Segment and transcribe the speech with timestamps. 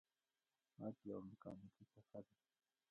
[0.79, 2.33] غږ یوه مکانیکي څپه ده.